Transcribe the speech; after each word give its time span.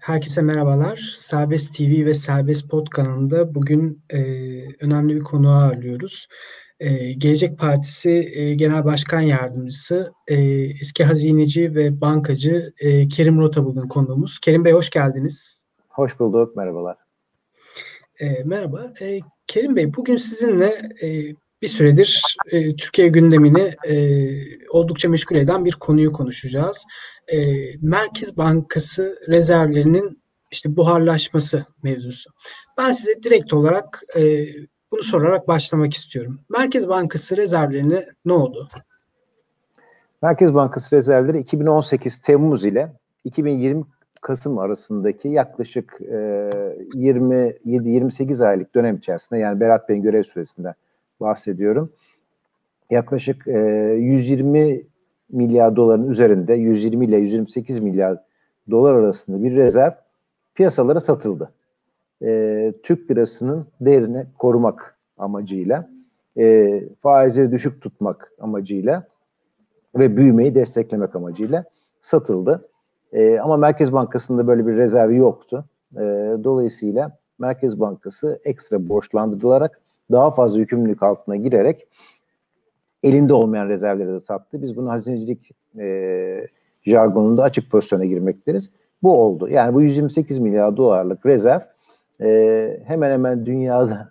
Herkese 0.00 0.42
merhabalar. 0.42 0.96
Serbest 1.14 1.74
TV 1.74 2.04
ve 2.04 2.14
Serbest 2.14 2.70
Pod 2.70 2.86
kanalında 2.88 3.54
bugün 3.54 4.02
e, 4.10 4.20
önemli 4.80 5.14
bir 5.14 5.20
konu 5.20 5.50
ağırlıyoruz. 5.50 6.28
E, 6.80 7.12
Gelecek 7.12 7.58
Partisi 7.58 8.30
e, 8.34 8.54
Genel 8.54 8.84
Başkan 8.84 9.20
Yardımcısı, 9.20 10.12
e, 10.28 10.34
eski 10.80 11.04
hazineci 11.04 11.74
ve 11.74 12.00
bankacı 12.00 12.72
e, 12.80 13.08
Kerim 13.08 13.38
Rota 13.38 13.64
bugün 13.64 13.88
konuğumuz. 13.88 14.38
Kerim 14.38 14.64
Bey 14.64 14.72
hoş 14.72 14.90
geldiniz. 14.90 15.64
Hoş 15.88 16.20
bulduk, 16.20 16.56
merhabalar. 16.56 16.96
E, 18.20 18.44
merhaba. 18.44 18.92
E, 19.00 19.20
Kerim 19.46 19.76
Bey 19.76 19.94
bugün 19.94 20.16
sizinle 20.16 20.74
e, 21.02 21.08
bir 21.62 21.68
süredir 21.68 22.36
e, 22.46 22.76
Türkiye 22.76 23.08
gündemini 23.08 23.74
e, 23.88 23.94
oldukça 24.70 25.08
meşgul 25.08 25.36
eden 25.36 25.64
bir 25.64 25.72
konuyu 25.72 26.12
konuşacağız. 26.12 26.86
E, 27.32 27.36
Merkez 27.80 28.36
Bankası 28.36 29.18
rezervlerinin 29.28 30.22
işte 30.50 30.76
buharlaşması 30.76 31.66
mevzusu. 31.82 32.30
Ben 32.78 32.92
size 32.92 33.22
direkt 33.22 33.52
olarak 33.52 34.02
e, 34.16 34.46
bunu 34.92 35.02
sorarak 35.02 35.48
başlamak 35.48 35.94
istiyorum. 35.94 36.40
Merkez 36.48 36.88
Bankası 36.88 37.36
rezervlerine 37.36 38.06
ne 38.24 38.32
oldu? 38.32 38.68
Merkez 40.22 40.54
Bankası 40.54 40.96
rezervleri 40.96 41.38
2018 41.38 42.18
Temmuz 42.18 42.64
ile 42.64 42.92
2020 43.24 43.84
Kasım 44.20 44.58
arasındaki 44.58 45.28
yaklaşık 45.28 45.98
e, 46.00 46.14
27-28 46.94 48.46
aylık 48.46 48.74
dönem 48.74 48.96
içerisinde 48.96 49.38
yani 49.38 49.60
Berat 49.60 49.88
Bey'in 49.88 50.02
görev 50.02 50.24
süresinden 50.24 50.74
bahsediyorum. 51.20 51.92
Yaklaşık 52.90 53.48
e, 53.48 53.58
120 53.98 54.82
milyar 55.32 55.76
doların 55.76 56.08
üzerinde 56.08 56.54
120 56.54 57.04
ile 57.06 57.16
128 57.16 57.80
milyar 57.80 58.18
dolar 58.70 58.94
arasında 58.94 59.42
bir 59.42 59.56
rezerv 59.56 59.92
piyasalara 60.54 61.00
satıldı. 61.00 61.52
E, 62.22 62.72
Türk 62.82 63.10
lirasının 63.10 63.66
değerini 63.80 64.26
korumak 64.38 64.98
amacıyla, 65.18 65.90
e, 66.38 66.82
faizleri 67.02 67.52
düşük 67.52 67.82
tutmak 67.82 68.32
amacıyla 68.40 69.04
ve 69.98 70.16
büyümeyi 70.16 70.54
desteklemek 70.54 71.16
amacıyla 71.16 71.64
satıldı. 72.02 72.68
E, 73.12 73.38
ama 73.38 73.56
Merkez 73.56 73.92
Bankası'nda 73.92 74.46
böyle 74.46 74.66
bir 74.66 74.76
rezervi 74.76 75.16
yoktu. 75.16 75.64
E, 75.96 76.00
dolayısıyla 76.44 77.18
Merkez 77.38 77.80
Bankası 77.80 78.40
ekstra 78.44 78.88
borçlandırılarak 78.88 79.80
daha 80.12 80.30
fazla 80.30 80.58
yükümlülük 80.58 81.02
altına 81.02 81.36
girerek 81.36 81.86
elinde 83.02 83.32
olmayan 83.32 83.68
rezervleri 83.68 84.12
de 84.12 84.20
sattı. 84.20 84.62
Biz 84.62 84.76
bunu 84.76 84.90
hazinecilik 84.90 85.50
e, 85.78 86.46
jargonunda 86.82 87.42
açık 87.42 87.70
pozisyona 87.70 88.04
girmektiriz. 88.04 88.70
Bu 89.02 89.20
oldu. 89.20 89.48
Yani 89.48 89.74
bu 89.74 89.82
128 89.82 90.38
milyar 90.38 90.76
dolarlık 90.76 91.26
rezerv 91.26 91.60
e, 92.20 92.80
hemen 92.84 93.10
hemen 93.10 93.46
dünyada 93.46 94.10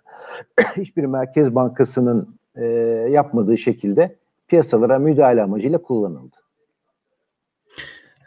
hiçbir 0.76 1.04
merkez 1.04 1.54
bankasının 1.54 2.28
e, 2.56 2.64
yapmadığı 3.10 3.58
şekilde 3.58 4.16
piyasalara 4.48 4.98
müdahale 4.98 5.42
amacıyla 5.42 5.78
kullanıldı. 5.78 6.36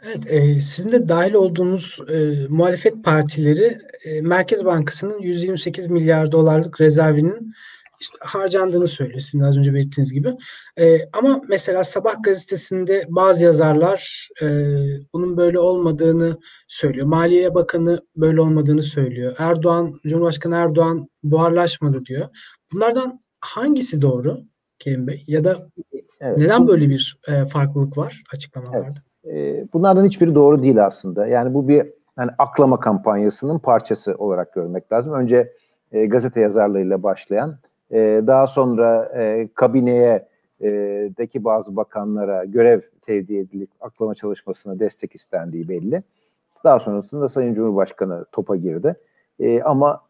Evet, 0.06 0.26
e, 0.26 0.60
sizin 0.60 0.92
de 0.92 1.08
dahil 1.08 1.34
olduğunuz 1.34 2.00
e, 2.08 2.46
muhalefet 2.48 3.04
partileri 3.04 3.78
e, 4.04 4.20
Merkez 4.20 4.64
Bankası'nın 4.64 5.18
128 5.18 5.88
milyar 5.88 6.32
dolarlık 6.32 6.80
rezervinin 6.80 7.54
işte 8.00 8.18
harcandığını 8.20 8.88
söylüyor 8.88 9.20
sizin 9.20 9.40
az 9.40 9.58
önce 9.58 9.74
belirttiğiniz 9.74 10.12
gibi. 10.12 10.30
E, 10.78 10.98
ama 11.12 11.40
mesela 11.48 11.84
Sabah 11.84 12.22
gazetesinde 12.22 13.04
bazı 13.08 13.44
yazarlar 13.44 14.28
e, 14.42 14.46
bunun 15.14 15.36
böyle 15.36 15.58
olmadığını 15.58 16.38
söylüyor. 16.68 17.06
Maliye 17.06 17.54
Bakanı 17.54 18.00
böyle 18.16 18.40
olmadığını 18.40 18.82
söylüyor. 18.82 19.34
Erdoğan, 19.38 20.00
Cumhurbaşkanı 20.06 20.56
Erdoğan 20.56 21.08
buharlaşmadı 21.22 22.06
diyor. 22.06 22.28
Bunlardan 22.72 23.20
hangisi 23.40 24.02
doğru 24.02 24.40
Kerim 24.78 25.06
Bey? 25.06 25.24
Ya 25.26 25.44
da 25.44 25.68
evet. 26.20 26.38
neden 26.38 26.68
böyle 26.68 26.88
bir 26.88 27.18
e, 27.28 27.48
farklılık 27.48 27.98
var 27.98 28.22
açıklamalarda? 28.32 28.86
Evet 28.86 29.13
bunlardan 29.72 30.04
hiçbiri 30.04 30.34
doğru 30.34 30.62
değil 30.62 30.86
aslında. 30.86 31.26
Yani 31.26 31.54
bu 31.54 31.68
bir 31.68 31.86
yani 32.18 32.30
aklama 32.38 32.80
kampanyasının 32.80 33.58
parçası 33.58 34.14
olarak 34.14 34.52
görmek 34.52 34.92
lazım. 34.92 35.12
Önce 35.12 35.52
e, 35.92 36.06
gazete 36.06 36.40
yazarlarıyla 36.40 37.02
başlayan, 37.02 37.56
e, 37.90 38.22
daha 38.26 38.46
sonra 38.46 39.12
e, 39.16 39.48
kabineye 39.54 40.28
e, 40.60 40.70
deki 41.18 41.44
bazı 41.44 41.76
bakanlara 41.76 42.44
görev 42.44 42.80
tevdi 43.02 43.36
edilip 43.36 43.70
aklama 43.80 44.14
çalışmasına 44.14 44.78
destek 44.78 45.14
istendiği 45.14 45.68
belli. 45.68 46.02
Daha 46.64 46.80
sonrasında 46.80 47.28
Sayın 47.28 47.54
Cumhurbaşkanı 47.54 48.24
topa 48.32 48.56
girdi. 48.56 48.94
E, 49.40 49.62
ama 49.62 50.00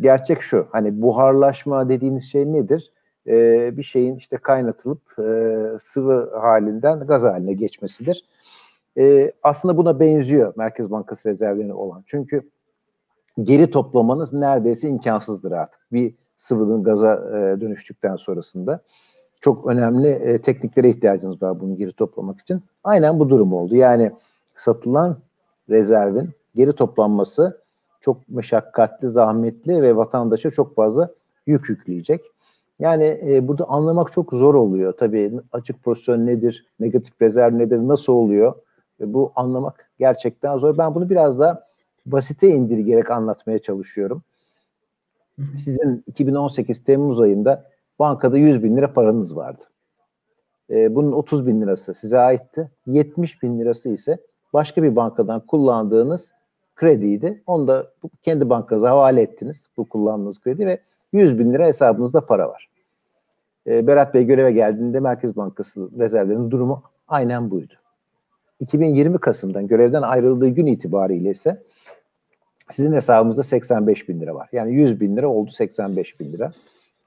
gerçek 0.00 0.42
şu, 0.42 0.66
hani 0.72 1.02
buharlaşma 1.02 1.88
dediğiniz 1.88 2.24
şey 2.24 2.52
nedir? 2.52 2.92
E, 3.26 3.76
bir 3.76 3.82
şeyin 3.82 4.16
işte 4.16 4.36
kaynatılıp 4.36 5.18
e, 5.18 5.54
sıvı 5.82 6.38
halinden 6.40 7.00
gaz 7.00 7.22
haline 7.22 7.52
geçmesidir 7.52 8.24
e, 8.98 9.32
aslında 9.42 9.76
buna 9.76 10.00
benziyor 10.00 10.52
Merkez 10.56 10.90
Bankası 10.90 11.28
rezervlerine 11.28 11.74
olan. 11.74 12.02
Çünkü 12.06 12.50
geri 13.42 13.70
toplamanız 13.70 14.32
neredeyse 14.32 14.88
imkansızdır 14.88 15.52
artık. 15.52 15.80
Bir 15.92 16.14
sıvının 16.36 16.82
gaza 16.82 17.14
e, 17.14 17.60
dönüştükten 17.60 18.16
sonrasında. 18.16 18.80
Çok 19.40 19.66
önemli 19.66 20.08
e, 20.08 20.42
tekniklere 20.42 20.90
ihtiyacınız 20.90 21.42
var 21.42 21.60
bunu 21.60 21.76
geri 21.76 21.92
toplamak 21.92 22.40
için. 22.40 22.62
Aynen 22.84 23.18
bu 23.18 23.28
durum 23.28 23.52
oldu. 23.52 23.76
Yani 23.76 24.12
satılan 24.56 25.18
rezervin 25.70 26.30
geri 26.54 26.72
toplanması 26.72 27.60
çok 28.00 28.28
meşakkatli, 28.28 29.08
zahmetli 29.08 29.82
ve 29.82 29.96
vatandaşa 29.96 30.50
çok 30.50 30.74
fazla 30.74 31.10
yük 31.46 31.68
yükleyecek. 31.68 32.20
Yani 32.78 33.20
e, 33.26 33.48
burada 33.48 33.64
anlamak 33.64 34.12
çok 34.12 34.32
zor 34.32 34.54
oluyor. 34.54 34.92
Tabii 34.92 35.32
açık 35.52 35.82
pozisyon 35.82 36.26
nedir, 36.26 36.66
negatif 36.80 37.22
rezerv 37.22 37.58
nedir, 37.58 37.78
nasıl 37.78 38.12
oluyor? 38.12 38.54
bu 39.00 39.32
anlamak 39.36 39.90
gerçekten 39.98 40.58
zor. 40.58 40.78
Ben 40.78 40.94
bunu 40.94 41.10
biraz 41.10 41.38
da 41.38 41.66
basite 42.06 42.48
indirgerek 42.48 43.10
anlatmaya 43.10 43.58
çalışıyorum. 43.58 44.22
Sizin 45.56 46.04
2018 46.06 46.84
Temmuz 46.84 47.20
ayında 47.20 47.70
bankada 47.98 48.38
100 48.38 48.62
bin 48.62 48.76
lira 48.76 48.92
paranız 48.92 49.36
vardı. 49.36 49.62
E, 50.70 50.94
bunun 50.94 51.12
30 51.12 51.46
bin 51.46 51.60
lirası 51.60 51.94
size 51.94 52.18
aitti. 52.18 52.70
70 52.86 53.42
bin 53.42 53.58
lirası 53.58 53.88
ise 53.88 54.18
başka 54.52 54.82
bir 54.82 54.96
bankadan 54.96 55.40
kullandığınız 55.40 56.32
krediydi. 56.74 57.42
Onu 57.46 57.68
da 57.68 57.86
kendi 58.22 58.50
bankanıza 58.50 58.90
havale 58.90 59.22
ettiniz 59.22 59.68
bu 59.76 59.88
kullandığınız 59.88 60.40
kredi 60.40 60.66
ve 60.66 60.80
100 61.14 61.38
bin 61.38 61.52
lira 61.52 61.66
hesabınızda 61.66 62.26
para 62.26 62.48
var. 62.48 62.68
E, 63.66 63.86
Berat 63.86 64.14
Bey 64.14 64.24
göreve 64.24 64.52
geldiğinde 64.52 65.00
Merkez 65.00 65.36
Bankası 65.36 65.98
rezervlerinin 65.98 66.50
durumu 66.50 66.82
aynen 67.08 67.50
buydu. 67.50 67.74
2020 68.60 69.18
Kasım'dan 69.18 69.66
görevden 69.66 70.02
ayrıldığı 70.02 70.48
gün 70.48 70.66
itibariyle 70.66 71.30
ise 71.30 71.62
sizin 72.70 72.92
hesabınızda 72.92 73.42
85 73.42 74.08
bin 74.08 74.20
lira 74.20 74.34
var. 74.34 74.48
Yani 74.52 74.74
100 74.74 75.00
bin 75.00 75.16
lira 75.16 75.28
oldu 75.28 75.50
85 75.50 76.20
bin 76.20 76.32
lira. 76.32 76.50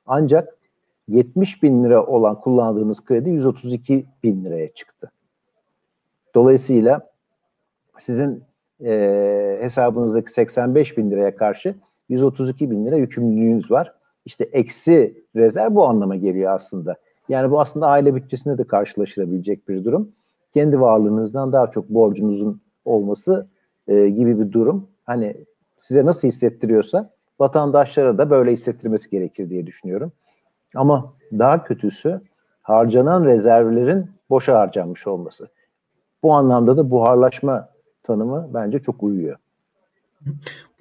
Ancak 0.06 0.58
70 1.08 1.64
bin 1.64 1.84
lira 1.84 2.06
olan 2.06 2.42
kullandığınız 2.42 3.06
kredi 3.06 3.30
132 3.30 4.06
bin 4.24 4.46
liraya 4.46 4.74
çıktı. 4.74 5.12
Dolayısıyla 6.36 7.10
sizin 7.98 8.44
e, 8.86 9.58
hesabınızdaki 9.62 10.32
85 10.32 10.98
bin 10.98 11.12
liraya 11.12 11.36
karşı 11.36 11.76
132 12.10 12.72
bin 12.72 12.86
lira 12.86 12.96
yükümlülüğünüz 12.96 13.72
var. 13.72 13.97
İşte 14.28 14.44
eksi 14.44 15.24
rezerv 15.36 15.76
bu 15.76 15.86
anlama 15.86 16.16
geliyor 16.16 16.56
aslında. 16.56 16.96
Yani 17.30 17.52
bu 17.52 17.62
aslında 17.62 17.88
aile 17.88 18.16
bütçesinde 18.16 18.58
de 18.58 18.64
karşılaşılabilecek 18.64 19.70
bir 19.70 19.86
durum 19.86 20.12
kendi 20.54 20.82
varlığınızdan 20.82 21.54
daha 21.54 21.72
çok 21.72 21.90
borcunuzun 21.90 22.62
olması 22.86 23.48
e, 23.88 24.10
gibi 24.10 24.40
bir 24.40 24.52
durum. 24.52 24.88
Hani 25.04 25.46
size 25.78 26.06
nasıl 26.06 26.28
hissettiriyorsa 26.28 27.10
vatandaşlara 27.40 28.18
da 28.18 28.30
böyle 28.30 28.52
hissettirmesi 28.52 29.10
gerekir 29.10 29.50
diye 29.50 29.68
düşünüyorum. 29.68 30.12
Ama 30.76 31.14
daha 31.32 31.64
kötüsü 31.64 32.22
harcanan 32.62 33.26
rezervlerin 33.26 34.12
boşa 34.30 34.60
harcanmış 34.60 35.08
olması. 35.08 35.48
Bu 36.24 36.34
anlamda 36.34 36.78
da 36.78 36.92
buharlaşma 36.92 37.70
tanımı 38.04 38.50
bence 38.54 38.80
çok 38.80 39.04
uyuyor. 39.04 39.38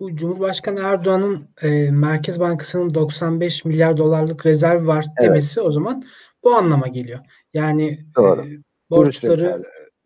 Bu 0.00 0.16
Cumhurbaşkanı 0.16 0.80
Erdoğan'ın 0.80 1.48
e, 1.62 1.90
Merkez 1.90 2.40
Bankası'nın 2.40 2.94
95 2.94 3.64
milyar 3.64 3.96
dolarlık 3.96 4.46
rezerv 4.46 4.86
var 4.86 5.04
demesi 5.22 5.60
evet. 5.60 5.68
o 5.68 5.70
zaman 5.70 6.02
bu 6.44 6.54
anlama 6.54 6.86
geliyor. 6.86 7.20
Yani 7.54 7.98
Doğru. 8.16 8.40
E, 8.40 8.46
borçları 8.90 9.62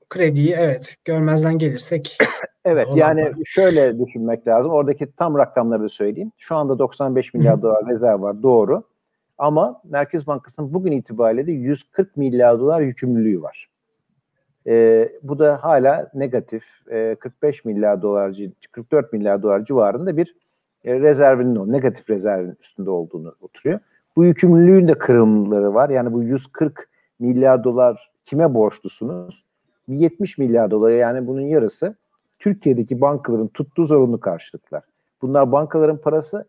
krediyi 0.08 0.54
evet 0.58 0.96
görmezden 1.04 1.58
gelirsek 1.58 2.18
Evet 2.64 2.88
yani 2.94 3.24
var. 3.24 3.34
şöyle 3.44 3.98
düşünmek 3.98 4.46
lazım. 4.46 4.72
Oradaki 4.72 5.12
tam 5.12 5.38
rakamları 5.38 5.82
da 5.82 5.88
söyleyeyim. 5.88 6.32
Şu 6.38 6.54
anda 6.54 6.78
95 6.78 7.34
milyar 7.34 7.56
Hı. 7.56 7.62
dolar 7.62 7.86
rezerv 7.88 8.22
var 8.22 8.42
doğru. 8.42 8.82
Ama 9.38 9.80
Merkez 9.84 10.26
Bankası'nın 10.26 10.74
bugün 10.74 10.92
itibariyle 10.92 11.46
de 11.46 11.52
140 11.52 12.16
milyar 12.16 12.60
dolar 12.60 12.80
yükümlülüğü 12.80 13.42
var. 13.42 13.69
E, 14.66 15.08
bu 15.22 15.38
da 15.38 15.64
hala 15.64 16.10
negatif 16.14 16.64
e, 16.90 17.14
45 17.14 17.64
milyar 17.64 18.02
dolar 18.02 18.36
44 18.72 19.12
milyar 19.12 19.42
dolar 19.42 19.64
civarında 19.64 20.16
bir 20.16 20.36
e, 20.84 21.00
rezervinin 21.00 21.56
o 21.56 21.72
negatif 21.72 22.10
rezervin 22.10 22.56
üstünde 22.60 22.90
olduğunu 22.90 23.34
oturuyor. 23.40 23.80
Bu 24.16 24.24
yükümlülüğün 24.24 24.88
de 24.88 24.94
kırılımları 24.94 25.74
var. 25.74 25.90
Yani 25.90 26.12
bu 26.12 26.22
140 26.22 26.88
milyar 27.18 27.64
dolar 27.64 28.10
kime 28.26 28.54
borçlusunuz? 28.54 29.44
70 29.88 30.38
milyar 30.38 30.70
dolar 30.70 30.90
yani 30.90 31.26
bunun 31.26 31.40
yarısı 31.40 31.94
Türkiye'deki 32.38 33.00
bankaların 33.00 33.48
tuttuğu 33.48 33.86
zorunlu 33.86 34.20
karşılıklar. 34.20 34.82
Bunlar 35.22 35.52
bankaların 35.52 35.96
parası 35.96 36.44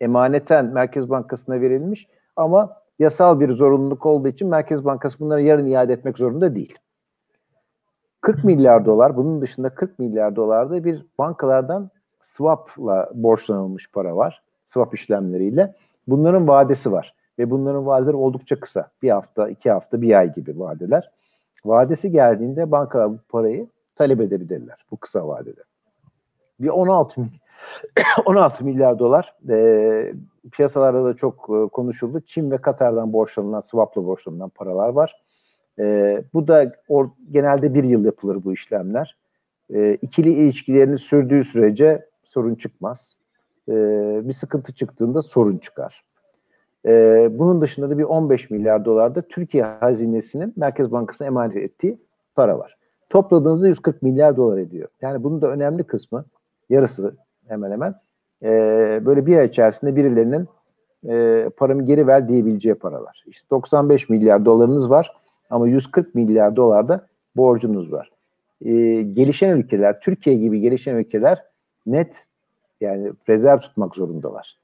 emaneten 0.00 0.64
Merkez 0.66 1.10
Bankası'na 1.10 1.60
verilmiş 1.60 2.08
ama 2.36 2.76
yasal 2.98 3.40
bir 3.40 3.50
zorunluluk 3.50 4.06
olduğu 4.06 4.28
için 4.28 4.48
Merkez 4.48 4.84
Bankası 4.84 5.20
bunları 5.20 5.42
yarın 5.42 5.66
iade 5.66 5.92
etmek 5.92 6.18
zorunda 6.18 6.54
değil. 6.54 6.78
40 8.24 8.44
milyar 8.44 8.84
dolar 8.84 9.16
bunun 9.16 9.40
dışında 9.40 9.70
40 9.70 9.98
milyar 9.98 10.36
dolarda 10.36 10.84
bir 10.84 11.06
bankalardan 11.18 11.90
swap'la 12.22 13.10
borçlanılmış 13.14 13.90
para 13.90 14.16
var. 14.16 14.42
Swap 14.64 14.94
işlemleriyle. 14.94 15.74
Bunların 16.08 16.48
vadesi 16.48 16.92
var. 16.92 17.14
Ve 17.38 17.50
bunların 17.50 17.86
vadeleri 17.86 18.16
oldukça 18.16 18.60
kısa. 18.60 18.90
Bir 19.02 19.10
hafta, 19.10 19.48
iki 19.48 19.70
hafta, 19.70 20.02
bir 20.02 20.18
ay 20.18 20.34
gibi 20.34 20.60
vadeler. 20.60 21.10
Vadesi 21.64 22.10
geldiğinde 22.10 22.70
bankalar 22.70 23.12
bu 23.12 23.18
parayı 23.28 23.68
talep 23.96 24.20
edebilirler 24.20 24.84
bu 24.90 24.96
kısa 24.96 25.28
vadede. 25.28 25.60
Bir 26.60 26.68
16 26.68 27.26
16 28.24 28.64
milyar 28.64 28.98
dolar 28.98 29.34
e, 29.50 30.14
piyasalarda 30.52 31.04
da 31.04 31.16
çok 31.16 31.34
e, 31.50 31.68
konuşuldu. 31.68 32.20
Çin 32.20 32.50
ve 32.50 32.58
Katar'dan 32.58 33.12
borçlanılan, 33.12 33.60
swap'la 33.60 34.06
borçlanılan 34.06 34.48
paralar 34.48 34.88
var. 34.88 35.23
E, 35.78 36.24
bu 36.34 36.48
da 36.48 36.72
or, 36.88 37.08
genelde 37.30 37.74
bir 37.74 37.84
yıl 37.84 38.04
yapılır 38.04 38.44
bu 38.44 38.52
işlemler. 38.52 39.16
E, 39.74 39.94
ikili 39.94 40.30
ilişkilerini 40.30 40.98
sürdüğü 40.98 41.44
sürece 41.44 42.06
sorun 42.24 42.54
çıkmaz. 42.54 43.16
E, 43.68 43.72
bir 44.24 44.32
sıkıntı 44.32 44.74
çıktığında 44.74 45.22
sorun 45.22 45.58
çıkar. 45.58 46.04
E, 46.86 47.28
bunun 47.30 47.60
dışında 47.60 47.90
da 47.90 47.98
bir 47.98 48.04
15 48.04 48.50
milyar 48.50 48.84
dolar 48.84 49.14
da 49.14 49.22
Türkiye 49.22 49.64
hazinesinin 49.64 50.52
Merkez 50.56 50.92
Bankası'na 50.92 51.26
emanet 51.26 51.56
ettiği 51.56 51.98
para 52.34 52.58
var. 52.58 52.76
Topladığınızda 53.10 53.68
140 53.68 54.02
milyar 54.02 54.36
dolar 54.36 54.58
ediyor. 54.58 54.88
Yani 55.02 55.24
bunun 55.24 55.42
da 55.42 55.48
önemli 55.48 55.84
kısmı, 55.84 56.24
yarısı 56.70 57.16
hemen 57.48 57.70
hemen 57.70 57.94
e, 58.42 58.48
böyle 59.06 59.26
bir 59.26 59.38
ay 59.38 59.46
içerisinde 59.46 59.96
birilerinin 59.96 60.48
e, 61.08 61.48
paramı 61.56 61.84
geri 61.86 62.06
ver 62.06 62.28
diyebileceği 62.28 62.74
paralar. 62.74 63.24
İşte 63.26 63.50
95 63.50 64.08
milyar 64.08 64.44
dolarınız 64.44 64.90
var 64.90 65.23
ama 65.50 65.68
140 65.68 66.14
milyar 66.14 66.56
dolar 66.56 66.88
da 66.88 67.06
borcunuz 67.36 67.92
var. 67.92 68.10
E, 68.64 69.02
gelişen 69.02 69.56
ülkeler, 69.56 70.00
Türkiye 70.00 70.36
gibi 70.36 70.60
gelişen 70.60 70.96
ülkeler 70.96 71.44
net 71.86 72.26
yani 72.80 73.12
rezerv 73.28 73.58
tutmak 73.58 73.94
zorundalar. 73.94 74.58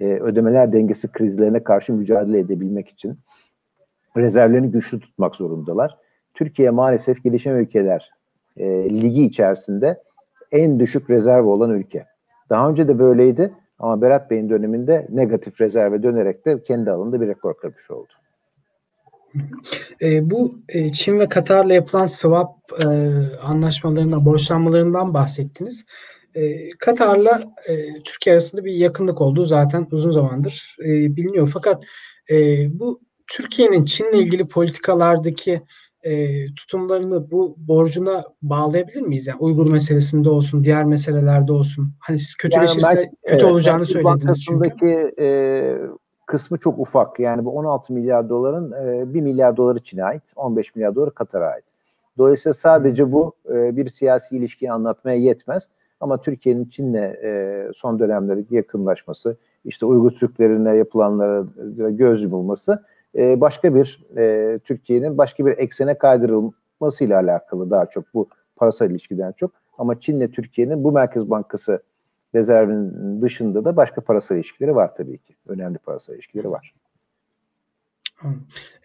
E, 0.00 0.04
ödemeler 0.04 0.72
dengesi 0.72 1.08
krizlerine 1.08 1.64
karşı 1.64 1.92
mücadele 1.92 2.38
edebilmek 2.38 2.88
için 2.88 3.18
rezervlerini 4.16 4.70
güçlü 4.70 5.00
tutmak 5.00 5.36
zorundalar. 5.36 5.98
Türkiye 6.34 6.70
maalesef 6.70 7.24
gelişen 7.24 7.54
ülkeler 7.54 8.10
e, 8.56 8.90
ligi 8.90 9.24
içerisinde 9.24 10.02
en 10.52 10.80
düşük 10.80 11.10
rezerv 11.10 11.46
olan 11.46 11.70
ülke. 11.70 12.06
Daha 12.50 12.70
önce 12.70 12.88
de 12.88 12.98
böyleydi 12.98 13.52
ama 13.78 14.02
Berat 14.02 14.30
Bey'in 14.30 14.48
döneminde 14.48 15.06
negatif 15.10 15.60
rezerve 15.60 16.02
dönerek 16.02 16.46
de 16.46 16.62
kendi 16.62 16.90
alanında 16.90 17.20
bir 17.20 17.28
rekor 17.28 17.54
kırmış 17.54 17.90
oldu. 17.90 18.12
E, 20.02 20.30
bu 20.30 20.58
e, 20.68 20.92
Çin 20.92 21.18
ve 21.18 21.28
Katar'la 21.28 21.74
yapılan 21.74 22.06
swap 22.06 22.56
e, 22.84 22.88
anlaşmalarından, 23.42 24.24
borçlanmalarından 24.24 25.14
bahsettiniz. 25.14 25.84
E, 26.34 26.68
Katar'la 26.78 27.42
e, 27.68 28.02
Türkiye 28.04 28.34
arasında 28.34 28.64
bir 28.64 28.72
yakınlık 28.72 29.20
olduğu 29.20 29.44
zaten 29.44 29.86
uzun 29.90 30.10
zamandır 30.10 30.76
e, 30.80 31.16
biliniyor. 31.16 31.50
Fakat 31.54 31.84
e, 32.30 32.66
bu 32.80 33.00
Türkiye'nin 33.26 33.84
Çin'le 33.84 34.14
ilgili 34.14 34.48
politikalardaki 34.48 35.62
e, 36.04 36.46
tutumlarını 36.54 37.30
bu 37.30 37.54
borcuna 37.58 38.24
bağlayabilir 38.42 39.00
miyiz? 39.00 39.26
Yani 39.26 39.38
Uygur 39.38 39.70
meselesinde 39.70 40.30
olsun, 40.30 40.64
diğer 40.64 40.84
meselelerde 40.84 41.52
olsun. 41.52 41.94
Hani 42.00 42.18
siz 42.18 42.34
kötüleşirse 42.34 42.86
yani 42.86 43.10
kötü 43.26 43.34
evet, 43.34 43.44
olacağını 43.44 43.86
söylediniz 43.86 44.44
çünkü. 44.48 45.12
E, 45.20 45.26
kısmı 46.26 46.58
çok 46.58 46.78
ufak. 46.78 47.20
Yani 47.20 47.44
bu 47.44 47.50
16 47.50 47.92
milyar 47.92 48.28
doların 48.28 48.72
e, 48.72 49.14
1 49.14 49.20
milyar 49.20 49.56
doları 49.56 49.80
Çin'e 49.80 50.04
ait, 50.04 50.22
15 50.36 50.74
milyar 50.74 50.94
doları 50.94 51.10
Katar'a 51.10 51.46
ait. 51.46 51.64
Dolayısıyla 52.18 52.52
sadece 52.54 53.12
bu 53.12 53.32
e, 53.48 53.76
bir 53.76 53.88
siyasi 53.88 54.36
ilişkiyi 54.36 54.72
anlatmaya 54.72 55.16
yetmez. 55.16 55.68
Ama 56.00 56.20
Türkiye'nin 56.20 56.64
Çin'le 56.64 56.94
e, 57.22 57.68
son 57.74 57.98
dönemlerdeki 57.98 58.54
yakınlaşması, 58.54 59.36
işte 59.64 59.86
Uygur 59.86 60.10
Türklerine 60.10 60.76
yapılanlara 60.76 61.44
göz 61.90 62.22
yumulması 62.22 62.82
e, 63.16 63.40
başka 63.40 63.74
bir 63.74 64.04
e, 64.16 64.58
Türkiye'nin 64.64 65.18
başka 65.18 65.46
bir 65.46 65.58
eksene 65.58 65.98
kaydırılmasıyla 65.98 67.20
alakalı 67.20 67.70
daha 67.70 67.86
çok 67.86 68.04
bu 68.14 68.28
parasal 68.56 68.90
ilişkiden 68.90 69.32
çok. 69.32 69.50
Ama 69.78 70.00
Çin'le 70.00 70.28
Türkiye'nin 70.28 70.84
bu 70.84 70.92
Merkez 70.92 71.30
Bankası 71.30 71.82
rezervinin 72.36 73.22
dışında 73.22 73.64
da 73.64 73.76
başka 73.76 74.00
parasal 74.00 74.36
ilişkileri 74.36 74.74
var 74.74 74.94
tabii 74.94 75.18
ki. 75.18 75.36
Önemli 75.46 75.78
parasal 75.78 76.14
ilişkileri 76.14 76.50
var. 76.50 76.74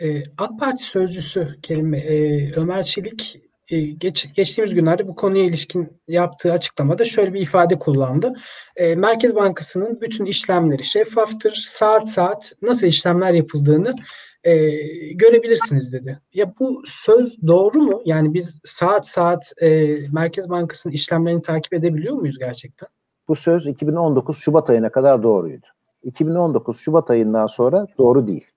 Ee, 0.02 0.24
AK 0.38 0.60
Parti 0.60 0.84
sözcüsü 0.84 1.56
Kerim 1.62 1.94
e, 1.94 2.52
Ömer 2.56 2.84
Çelik 2.84 3.42
e, 3.70 3.82
geç, 3.82 4.34
geçtiğimiz 4.34 4.74
günlerde 4.74 5.08
bu 5.08 5.16
konuya 5.16 5.44
ilişkin 5.44 6.02
yaptığı 6.08 6.52
açıklamada 6.52 7.06
şöyle 7.06 7.34
bir 7.34 7.42
ifade 7.42 7.80
kullandı. 7.80 8.34
E, 8.76 8.96
Merkez 8.96 9.36
Bankası'nın 9.36 10.02
bütün 10.02 10.26
işlemleri 10.26 10.84
şeffaftır. 10.84 11.52
Saat 11.52 12.10
saat 12.10 12.54
nasıl 12.62 12.88
işlemler 12.88 13.34
yapıldığını 13.34 13.96
e, 14.44 14.70
görebilirsiniz 15.14 15.94
dedi. 15.94 16.20
Ya 16.34 16.54
bu 16.60 16.84
söz 16.86 17.42
doğru 17.48 17.82
mu? 17.82 18.02
Yani 18.06 18.34
biz 18.34 18.62
saat 18.64 19.08
saat 19.08 19.54
e, 19.62 19.98
Merkez 20.12 20.50
Bankası'nın 20.50 20.94
işlemlerini 20.94 21.42
takip 21.42 21.74
edebiliyor 21.74 22.16
muyuz 22.16 22.40
gerçekten? 22.40 22.90
Bu 23.28 23.36
söz 23.36 23.68
2019 23.68 24.38
Şubat 24.38 24.70
ayına 24.70 24.90
kadar 24.90 25.24
doğruydu. 25.24 25.66
2019 26.04 26.80
Şubat 26.80 27.10
ayından 27.10 27.48
sonra 27.48 27.88
doğru 27.98 28.28
değil. 28.28 28.48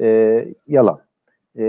E, 0.00 0.48
yalan. 0.66 1.00
E, 1.58 1.64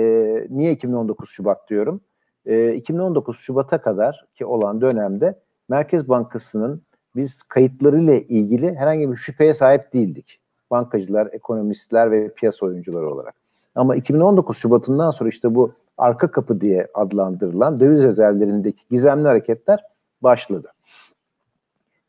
niye 0.50 0.72
2019 0.72 1.29
Şubat 1.29 1.70
diyorum? 1.70 2.01
E, 2.46 2.74
2019 2.74 3.38
Şubat'a 3.39 3.82
kadar 3.82 4.25
ki 4.36 4.46
olan 4.46 4.82
dönemde 4.82 5.39
Merkez 5.70 6.10
Bankası'nın 6.10 6.82
biz 7.15 7.41
kayıtlarıyla 7.44 8.13
ilgili 8.13 8.75
herhangi 8.75 9.12
bir 9.12 9.15
şüpheye 9.15 9.53
sahip 9.53 9.94
değildik. 9.94 10.39
Bankacılar, 10.72 11.29
ekonomistler 11.32 12.12
ve 12.12 12.29
piyasa 12.29 12.65
oyuncuları 12.65 13.13
olarak. 13.13 13.36
Ama 13.75 13.96
2019 13.96 14.58
Şubat'ından 14.58 15.12
sonra 15.12 15.29
işte 15.29 15.56
bu 15.56 15.72
arka 15.98 16.32
kapı 16.32 16.62
diye 16.62 16.88
adlandırılan 16.94 17.79
döviz 17.79 18.03
rezervlerindeki 18.03 18.82
gizemli 18.89 19.27
hareketler 19.27 19.84
başladı. 20.22 20.72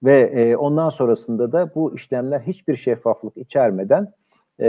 Ve 0.05 0.21
e, 0.21 0.57
ondan 0.57 0.89
sonrasında 0.89 1.53
da 1.53 1.71
bu 1.75 1.95
işlemler 1.95 2.41
hiçbir 2.41 2.77
şeffaflık 2.77 3.37
içermeden 3.37 4.13
e, 4.59 4.67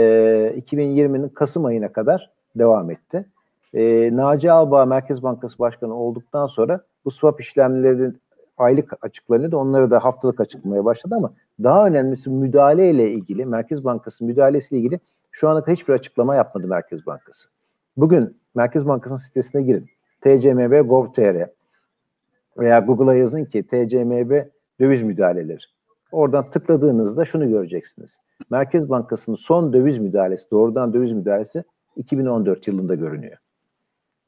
2020'nin 0.56 1.28
Kasım 1.28 1.64
ayına 1.64 1.92
kadar 1.92 2.30
devam 2.56 2.90
etti. 2.90 3.26
E, 3.74 4.16
Naci 4.16 4.52
Alba 4.52 4.84
Merkez 4.84 5.22
Bankası 5.22 5.58
Başkanı 5.58 5.94
olduktan 5.94 6.46
sonra 6.46 6.80
bu 7.04 7.10
swap 7.10 7.40
işlemlerinin 7.40 8.20
aylık 8.58 8.92
açıklanıyordu. 9.02 9.56
Onları 9.56 9.90
da 9.90 10.04
haftalık 10.04 10.40
açıklamaya 10.40 10.84
başladı 10.84 11.14
ama 11.14 11.32
daha 11.62 11.86
önemlisi 11.86 12.30
müdahale 12.30 12.90
ile 12.90 13.10
ilgili, 13.10 13.46
Merkez 13.46 13.84
Bankası 13.84 14.24
müdahalesiyle 14.24 14.80
ilgili 14.80 15.00
şu 15.30 15.48
ana 15.48 15.60
kadar 15.60 15.76
hiçbir 15.76 15.94
açıklama 15.94 16.34
yapmadı 16.34 16.66
Merkez 16.66 17.06
Bankası. 17.06 17.48
Bugün 17.96 18.36
Merkez 18.54 18.86
Bankası'nın 18.86 19.18
sitesine 19.18 19.62
girin. 19.62 19.86
TCMB 20.20 20.88
Gov.tr 20.88 21.46
veya 22.58 22.78
Google'a 22.78 23.14
yazın 23.14 23.44
ki 23.44 23.62
TCMB 23.62 24.42
döviz 24.80 25.02
müdahaleleri. 25.02 25.58
Oradan 26.12 26.50
tıkladığınızda 26.50 27.24
şunu 27.24 27.48
göreceksiniz. 27.48 28.10
Merkez 28.50 28.88
Bankası'nın 28.90 29.36
son 29.36 29.72
döviz 29.72 29.98
müdahalesi, 29.98 30.50
doğrudan 30.50 30.92
döviz 30.92 31.12
müdahalesi 31.12 31.64
2014 31.96 32.66
yılında 32.66 32.94
görünüyor. 32.94 33.36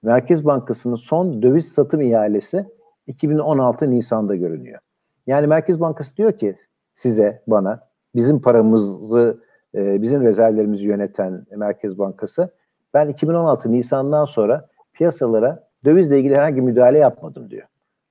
Merkez 0.02 0.44
Bankası'nın 0.44 0.97
son 0.97 1.42
döviz 1.42 1.73
satım 1.73 2.00
ihalesi 2.00 2.66
2016 3.06 3.90
Nisan'da 3.90 4.37
görünüyor. 4.37 4.78
Yani 5.26 5.47
Merkez 5.47 5.80
Bankası 5.80 6.16
diyor 6.16 6.32
ki 6.32 6.56
size, 6.94 7.42
bana 7.47 7.88
bizim 8.14 8.42
paramızı, 8.42 9.40
e, 9.75 10.02
bizim 10.02 10.23
rezervlerimizi 10.23 10.87
yöneten 10.87 11.47
Merkez 11.56 11.99
Bankası 11.99 12.50
ben 12.94 13.09
2016 13.09 13.73
Nisan'dan 13.73 14.25
sonra 14.25 14.68
piyasalara 14.92 15.68
dövizle 15.85 16.18
ilgili 16.18 16.37
herhangi 16.37 16.61
müdahale 16.61 16.99
yapmadım 16.99 17.50
diyor. 17.50 17.66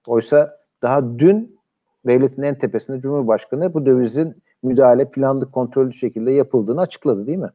Oysa 0.07 0.57
daha 0.81 1.19
dün 1.19 1.60
devletin 2.05 2.41
en 2.41 2.60
tepesinde 2.60 3.00
Cumhurbaşkanı 3.00 3.74
bu 3.74 3.86
dövizin 3.86 4.36
müdahale 4.63 5.12
planlı 5.12 5.51
kontrollü 5.51 5.93
şekilde 5.93 6.31
yapıldığını 6.31 6.81
açıkladı 6.81 7.27
değil 7.27 7.38
mi? 7.38 7.50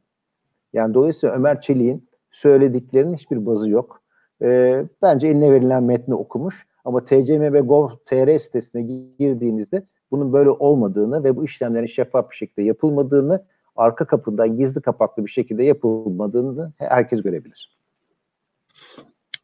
Yani 0.72 0.94
dolayısıyla 0.94 1.34
Ömer 1.34 1.60
Çelik'in 1.60 2.08
söylediklerinin 2.30 3.14
hiçbir 3.14 3.46
bazı 3.46 3.70
yok. 3.70 4.02
e, 4.42 4.84
bence 5.02 5.28
eline 5.28 5.52
verilen 5.52 5.82
metni 5.82 6.14
okumuş. 6.14 6.66
Ama 6.84 7.04
TCM 7.04 7.52
ve 7.52 7.60
Gov.tr 7.60 8.38
sitesine 8.38 8.82
girdiğinizde 9.18 9.86
bunun 10.10 10.32
böyle 10.32 10.50
olmadığını 10.50 11.24
ve 11.24 11.36
bu 11.36 11.44
işlemlerin 11.44 11.86
şeffaf 11.86 12.30
bir 12.30 12.36
şekilde 12.36 12.62
yapılmadığını, 12.62 13.44
arka 13.76 14.04
kapıdan 14.04 14.56
gizli 14.56 14.80
kapaklı 14.80 15.24
bir 15.24 15.30
şekilde 15.30 15.64
yapılmadığını 15.64 16.72
herkes 16.78 17.22
görebilir. 17.22 17.76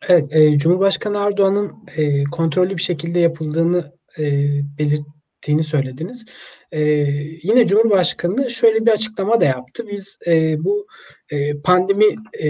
Evet, 0.09 0.37
e, 0.37 0.59
Cumhurbaşkanı 0.59 1.19
Erdoğan'ın 1.19 1.73
e, 1.97 2.25
kontrollü 2.25 2.77
bir 2.77 2.83
şekilde 2.83 3.21
yapıldığını 3.21 3.93
e, 4.19 4.23
belirttiğini 4.79 5.65
söylediniz. 5.65 6.25
E, 6.73 6.81
yine 7.43 7.67
Cumhurbaşkanı 7.67 8.51
şöyle 8.51 8.87
bir 8.87 8.91
açıklama 8.91 9.41
da 9.41 9.45
yaptı. 9.45 9.85
Biz 9.91 10.19
e, 10.27 10.65
bu 10.65 10.87
e, 11.31 11.61
pandemi 11.61 12.07
e, 12.39 12.49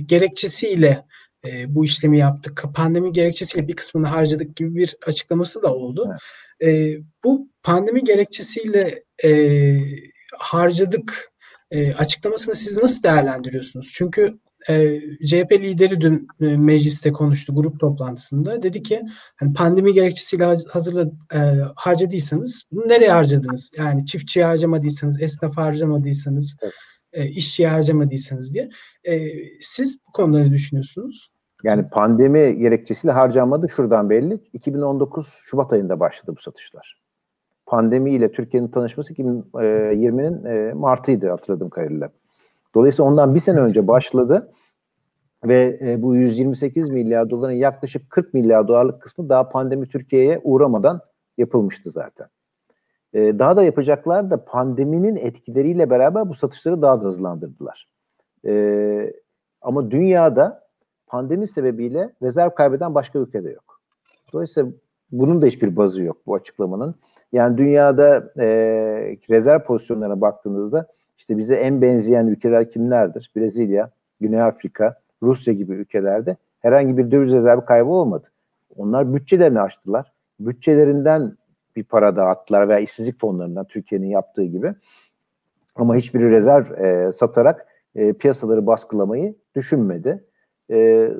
gerekçesiyle 0.00 1.04
e, 1.44 1.74
bu 1.74 1.84
işlemi 1.84 2.18
yaptık. 2.18 2.64
Pandemi 2.74 3.12
gerekçesiyle 3.12 3.68
bir 3.68 3.76
kısmını 3.76 4.06
harcadık 4.06 4.56
gibi 4.56 4.74
bir 4.74 4.96
açıklaması 5.06 5.62
da 5.62 5.74
oldu. 5.74 6.08
Evet. 6.60 6.74
E, 6.74 6.98
bu 7.24 7.48
pandemi 7.62 8.04
gerekçesiyle 8.04 9.04
e, 9.24 9.30
harcadık 10.38 11.32
e, 11.70 11.92
açıklamasını 11.94 12.54
siz 12.54 12.76
nasıl 12.76 13.02
değerlendiriyorsunuz? 13.02 13.90
Çünkü 13.94 14.38
e, 14.68 15.00
CHP 15.26 15.52
lideri 15.52 16.00
dün 16.00 16.28
e, 16.40 16.56
mecliste 16.56 17.12
konuştu 17.12 17.54
grup 17.54 17.80
toplantısında. 17.80 18.62
Dedi 18.62 18.82
ki 18.82 19.00
hani 19.36 19.52
pandemi 19.52 19.92
gerekçesiyle 19.92 20.44
hazırla 20.72 21.06
e, 21.34 21.38
harcadıysanız 21.76 22.62
bunu 22.72 22.88
nereye 22.88 23.12
harcadınız? 23.12 23.70
Yani 23.78 24.06
çiftçiye 24.06 24.44
harcamadıysanız, 24.44 25.22
esnaf 25.22 25.56
harcamadıysanız, 25.56 26.56
evet. 26.62 26.74
e, 27.12 27.28
işçiye 27.28 27.68
harcamadıysanız 27.68 28.54
diye. 28.54 28.68
E, 29.04 29.28
siz 29.60 29.98
bu 30.08 30.12
konuda 30.12 30.38
ne 30.38 30.50
düşünüyorsunuz? 30.50 31.28
Yani 31.64 31.88
pandemi 31.88 32.58
gerekçesiyle 32.58 33.12
harcanmadı 33.12 33.68
şuradan 33.76 34.10
belli. 34.10 34.40
2019 34.52 35.28
Şubat 35.44 35.72
ayında 35.72 36.00
başladı 36.00 36.34
bu 36.36 36.40
satışlar. 36.40 37.00
Pandemi 37.66 38.14
ile 38.14 38.32
Türkiye'nin 38.32 38.68
tanışması 38.68 39.12
2020'nin 39.12 40.44
e, 40.44 40.72
Mart'ıydı 40.72 41.30
hatırladığım 41.30 41.70
kadarıyla. 41.70 42.10
Dolayısıyla 42.74 43.10
ondan 43.10 43.34
bir 43.34 43.40
sene 43.40 43.60
önce 43.60 43.88
başladı 43.88 44.52
ve 45.44 45.78
e, 45.82 46.02
bu 46.02 46.16
128 46.16 46.88
milyar 46.88 47.30
doların 47.30 47.52
yaklaşık 47.52 48.10
40 48.10 48.34
milyar 48.34 48.68
dolarlık 48.68 49.02
kısmı 49.02 49.28
daha 49.28 49.48
pandemi 49.48 49.88
Türkiye'ye 49.88 50.40
uğramadan 50.44 51.00
yapılmıştı 51.38 51.90
zaten. 51.90 52.26
E, 53.12 53.38
daha 53.38 53.56
da 53.56 53.62
yapacaklar 53.62 54.30
da 54.30 54.44
pandeminin 54.44 55.16
etkileriyle 55.16 55.90
beraber 55.90 56.28
bu 56.28 56.34
satışları 56.34 56.82
daha 56.82 57.00
da 57.00 57.04
hızlandırdılar. 57.04 57.88
E, 58.46 59.12
ama 59.62 59.90
dünyada 59.90 60.64
pandemi 61.06 61.48
sebebiyle 61.48 62.12
rezerv 62.22 62.50
kaybeden 62.50 62.94
başka 62.94 63.18
ülkede 63.18 63.50
yok. 63.50 63.80
Dolayısıyla 64.32 64.70
bunun 65.12 65.42
da 65.42 65.46
hiçbir 65.46 65.76
bazı 65.76 66.02
yok 66.02 66.16
bu 66.26 66.34
açıklamanın. 66.34 66.94
Yani 67.32 67.58
dünyada 67.58 68.32
e, 68.38 68.46
rezerv 69.30 69.60
pozisyonlarına 69.60 70.20
baktığınızda 70.20 70.86
işte 71.18 71.38
bize 71.38 71.54
en 71.54 71.82
benzeyen 71.82 72.26
ülkeler 72.26 72.70
kimlerdir? 72.70 73.30
Brezilya, 73.36 73.90
Güney 74.20 74.42
Afrika, 74.42 75.00
Rusya 75.22 75.54
gibi 75.54 75.72
ülkelerde 75.72 76.36
herhangi 76.60 76.98
bir 76.98 77.10
döviz 77.10 77.32
rezervi 77.32 77.64
kaybı 77.64 77.90
olmadı. 77.90 78.30
Onlar 78.76 79.14
bütçelerini 79.14 79.60
açtılar. 79.60 80.12
Bütçelerinden 80.40 81.36
bir 81.76 81.84
para 81.84 82.16
dağıttılar 82.16 82.68
veya 82.68 82.78
işsizlik 82.78 83.20
fonlarından 83.20 83.64
Türkiye'nin 83.64 84.06
yaptığı 84.06 84.44
gibi. 84.44 84.74
Ama 85.74 85.96
hiçbir 85.96 86.20
rezerv 86.20 86.84
e, 86.84 87.12
satarak 87.12 87.66
e, 87.94 88.12
piyasaları 88.12 88.66
baskılamayı 88.66 89.34
düşünmedi. 89.56 90.24
E, 90.70 91.10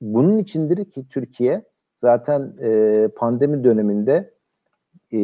bunun 0.00 0.38
içindir 0.38 0.90
ki 0.90 1.08
Türkiye 1.08 1.62
zaten 1.96 2.52
e, 2.62 3.08
pandemi 3.16 3.64
döneminde 3.64 4.34
e, 5.12 5.18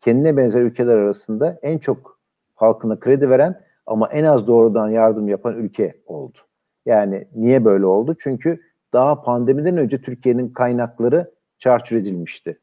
kendine 0.00 0.36
benzer 0.36 0.62
ülkeler 0.62 0.96
arasında 0.96 1.58
en 1.62 1.78
çok 1.78 2.13
halkına 2.54 3.00
kredi 3.00 3.30
veren 3.30 3.60
ama 3.86 4.08
en 4.08 4.24
az 4.24 4.46
doğrudan 4.46 4.88
yardım 4.88 5.28
yapan 5.28 5.56
ülke 5.56 5.94
oldu. 6.06 6.38
Yani 6.86 7.28
niye 7.34 7.64
böyle 7.64 7.86
oldu? 7.86 8.16
Çünkü 8.18 8.60
daha 8.92 9.22
pandemiden 9.22 9.76
önce 9.76 10.00
Türkiye'nin 10.00 10.48
kaynakları 10.48 11.30
çarçur 11.58 11.96
edilmişti. 11.96 12.58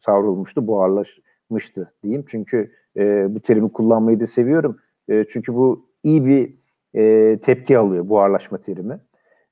Savrulmuştu, 0.00 0.66
buharlaşmıştı 0.66 1.92
diyeyim. 2.02 2.24
Çünkü 2.28 2.72
e, 2.96 3.34
bu 3.34 3.40
terimi 3.40 3.72
kullanmayı 3.72 4.20
da 4.20 4.26
seviyorum. 4.26 4.78
E, 5.08 5.24
çünkü 5.28 5.54
bu 5.54 5.86
iyi 6.02 6.26
bir 6.26 6.54
e, 6.94 7.38
tepki 7.38 7.78
alıyor 7.78 8.08
buharlaşma 8.08 8.58
terimi. 8.58 9.00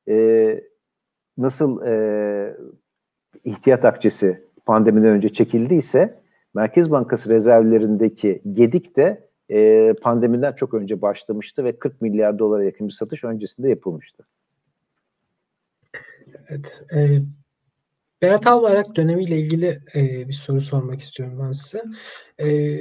E, 0.09 0.65
nasıl 1.39 1.83
e, 1.87 2.57
ihtiyat 3.45 3.85
akçesi 3.85 4.45
pandemiden 4.67 5.15
önce 5.15 5.29
çekildiyse 5.29 6.23
Merkez 6.55 6.91
Bankası 6.91 7.31
rezervlerindeki 7.31 8.43
gedik 8.53 8.97
de 8.97 9.29
e, 9.53 9.93
pandemiden 10.03 10.53
çok 10.53 10.75
önce 10.75 11.03
başlamıştı 11.03 11.65
ve 11.65 11.79
40 11.79 12.01
milyar 12.01 12.39
dolara 12.39 12.65
yakın 12.65 12.89
bir 12.89 12.93
satış 12.93 13.25
öncesinde 13.25 13.69
yapılmıştı. 13.69 14.25
Evet. 16.49 16.85
E, 16.95 17.21
Berat 18.23 18.47
Albayrak 18.47 18.97
dönemiyle 18.97 19.39
ilgili 19.39 19.81
e, 19.95 20.29
bir 20.29 20.33
soru 20.33 20.61
sormak 20.61 21.01
istiyorum 21.01 21.41
ben 21.47 21.53
size. 21.53 21.83
E, 22.41 22.79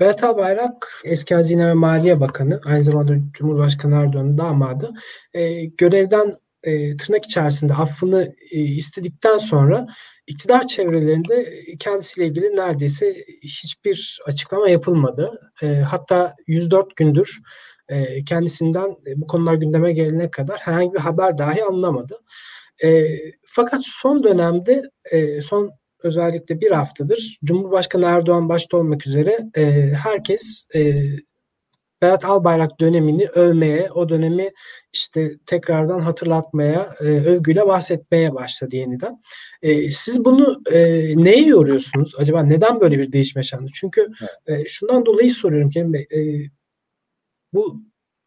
Berat 0.00 0.24
Albayrak 0.24 1.02
eski 1.04 1.34
Hazine 1.34 1.68
ve 1.68 1.74
Maliye 1.74 2.20
Bakanı, 2.20 2.60
aynı 2.64 2.84
zamanda 2.84 3.14
Cumhurbaşkanı 3.32 3.94
Erdoğan'ın 3.94 4.38
damadı. 4.38 4.90
E, 5.34 5.64
görevden 5.64 6.34
e, 6.62 6.96
tırnak 6.96 7.24
içerisinde 7.24 7.74
affını 7.74 8.34
e, 8.52 8.58
istedikten 8.58 9.38
sonra 9.38 9.86
iktidar 10.26 10.66
çevrelerinde 10.66 11.54
kendisiyle 11.78 12.26
ilgili 12.26 12.56
neredeyse 12.56 13.14
hiçbir 13.42 14.20
açıklama 14.26 14.68
yapılmadı. 14.68 15.52
E, 15.62 15.66
hatta 15.66 16.34
104 16.46 16.96
gündür 16.96 17.40
e, 17.88 18.24
kendisinden 18.24 18.96
e, 19.06 19.20
bu 19.20 19.26
konular 19.26 19.54
gündeme 19.54 19.92
gelene 19.92 20.30
kadar 20.30 20.60
herhangi 20.60 20.92
bir 20.92 20.98
haber 20.98 21.38
dahi 21.38 21.64
alınamadı. 21.64 22.18
E, 22.84 23.06
fakat 23.46 23.82
son 23.84 24.24
dönemde 24.24 24.82
e, 25.12 25.42
son 25.42 25.70
özellikle 26.02 26.60
bir 26.60 26.70
haftadır 26.70 27.38
Cumhurbaşkanı 27.44 28.06
Erdoğan 28.06 28.48
başta 28.48 28.76
olmak 28.76 29.06
üzere 29.06 29.38
e, 29.56 29.62
herkes 30.02 30.66
e, 30.74 31.02
Berat 32.04 32.24
Albayrak 32.24 32.80
dönemini 32.80 33.26
övmeye, 33.26 33.90
o 33.92 34.08
dönemi 34.08 34.50
işte 34.92 35.30
tekrardan 35.46 36.00
hatırlatmaya, 36.00 36.94
e, 37.00 37.04
övgüyle 37.04 37.66
bahsetmeye 37.66 38.34
başladı 38.34 38.76
yeniden. 38.76 39.20
E, 39.62 39.90
siz 39.90 40.24
bunu 40.24 40.62
e, 40.72 40.78
neye 41.16 41.46
yoruyorsunuz? 41.46 42.14
Acaba 42.18 42.42
neden 42.42 42.80
böyle 42.80 42.98
bir 42.98 43.12
değişme 43.12 43.38
yaşandı? 43.38 43.70
Çünkü 43.74 44.08
e, 44.46 44.64
şundan 44.66 45.06
dolayı 45.06 45.30
soruyorum 45.30 45.70
Kerim 45.70 45.92
Bey. 45.92 46.06
E, 46.14 46.20
bu 47.52 47.76